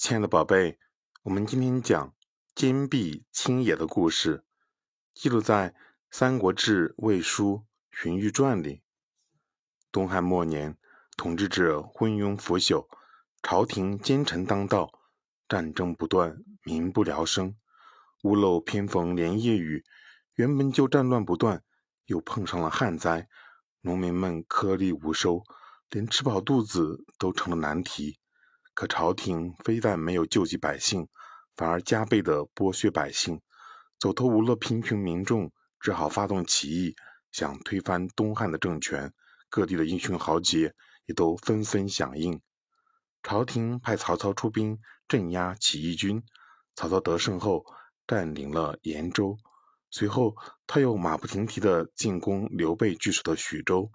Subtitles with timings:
[0.00, 0.78] 亲爱的宝贝，
[1.24, 2.14] 我们今天讲
[2.54, 4.46] 坚壁清野的故事，
[5.12, 5.68] 记录在
[6.10, 7.66] 《三国志·魏书·
[8.02, 8.80] 荀彧传》里。
[9.92, 10.78] 东汉末年，
[11.18, 12.88] 统治者昏庸腐朽，
[13.42, 14.90] 朝廷奸臣当道，
[15.46, 17.54] 战争不断，民不聊生。
[18.22, 19.84] 屋漏偏逢连夜雨，
[20.32, 21.62] 原本就战乱不断，
[22.06, 23.28] 又碰上了旱灾，
[23.82, 25.44] 农民们颗粒无收，
[25.90, 28.18] 连吃饱肚子都成了难题。
[28.72, 31.06] 可朝廷非但没有救济百姓，
[31.56, 33.40] 反而加倍的剥削百姓，
[33.98, 36.94] 走投无路，贫穷民众只好发动起义，
[37.30, 39.12] 想推翻东汉的政权。
[39.50, 40.72] 各地的英雄豪杰
[41.06, 42.40] 也都纷纷响应。
[43.22, 46.22] 朝廷派曹操出兵镇压起义军，
[46.74, 47.64] 曹操得胜后
[48.06, 49.36] 占领了延州，
[49.90, 50.34] 随后
[50.66, 53.90] 他又马不停蹄地进攻刘备据守的徐州。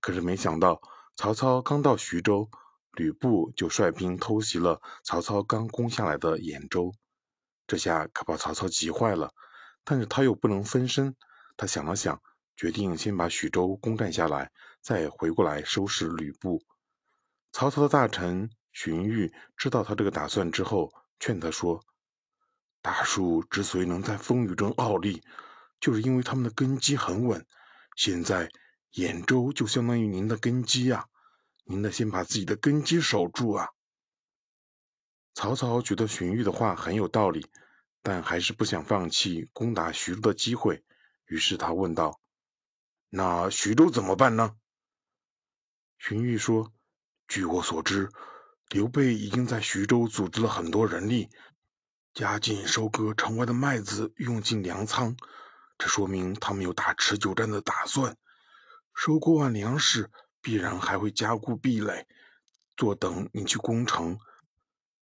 [0.00, 0.80] 可是没想到，
[1.16, 2.48] 曹操刚到徐州。
[2.92, 6.92] 吕布就率兵偷袭了曹操刚攻下来的兖州，
[7.66, 9.32] 这下可把曹操急坏了。
[9.84, 11.16] 但是他又不能分身，
[11.56, 12.20] 他想了想，
[12.56, 16.62] 决定先把徐州攻占下来，再回过来收拾吕布。
[17.50, 21.82] 曹操的大臣荀彧知道他这个打算之后，劝他说
[22.80, 25.22] ：“大树之所以能在风雨中傲立，
[25.80, 27.44] 就是因为他们的根基很稳。
[27.96, 28.48] 现在
[28.92, 31.06] 兖州就相当于您的根基呀。”
[31.72, 33.66] 您得先把自己的根基守住啊！
[35.32, 37.46] 曹操觉得荀彧的话很有道理，
[38.02, 40.84] 但还是不想放弃攻打徐州的机会。
[41.24, 42.20] 于是他问道
[43.08, 44.54] ：“那徐州怎么办呢？”
[45.96, 46.70] 荀彧说
[47.26, 48.06] ：“据我所知，
[48.68, 51.30] 刘备已经在徐州组织了很多人力，
[52.12, 55.16] 加紧收割城外的麦子，用进粮仓。
[55.78, 58.14] 这说明他们有打持久战的打算。
[58.94, 60.10] 收购完粮食。”
[60.42, 62.06] 必然还会加固壁垒，
[62.76, 64.18] 坐等你去攻城。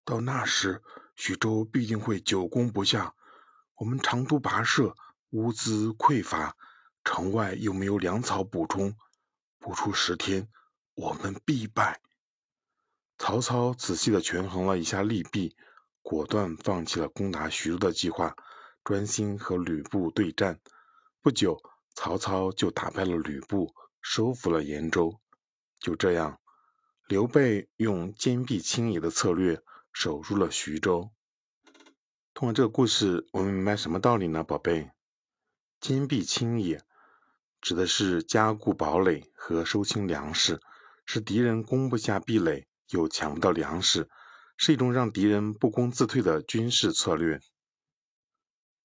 [0.03, 0.81] 到那时，
[1.15, 3.13] 徐州必定会久攻不下。
[3.75, 4.95] 我们长途跋涉，
[5.29, 6.57] 物资匮乏，
[7.03, 8.95] 城外又没有粮草补充，
[9.59, 10.49] 不出十天，
[10.95, 12.01] 我们必败。
[13.19, 15.55] 曹操仔细的权衡了一下利弊，
[16.01, 18.35] 果断放弃了攻打徐州的计划，
[18.83, 20.59] 专心和吕布对战。
[21.21, 21.61] 不久，
[21.93, 23.71] 曹操就打败了吕布，
[24.01, 25.19] 收复了兖州。
[25.79, 26.39] 就这样，
[27.07, 29.61] 刘备用坚壁清野的策略
[29.93, 31.11] 守住了徐州。
[32.33, 34.43] 通过这个故事，我们明白什么道理呢？
[34.43, 34.91] 宝贝，
[35.79, 36.83] 坚壁清野
[37.61, 40.59] 指的是加固堡垒和收清粮食，
[41.05, 44.09] 使敌人攻不下壁垒，又抢不到粮食，
[44.57, 47.39] 是一种让敌人不攻自退的军事策略。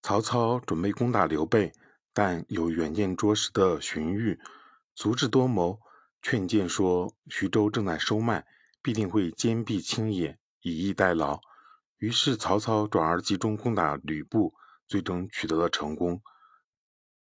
[0.02, 1.72] 曹操准备攻打刘备，
[2.12, 4.38] 但有远见卓识的荀彧
[4.94, 5.81] 足智多谋。
[6.22, 8.46] 劝谏说：“徐州正在收麦，
[8.80, 11.40] 必定会坚壁清野，以逸待劳。”
[11.98, 14.54] 于是曹操转而集中攻打吕布，
[14.86, 16.22] 最终取得了成功。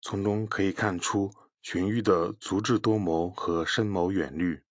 [0.01, 1.31] 从中可以看出
[1.62, 4.65] 荀彧的足智多谋和深谋远虑。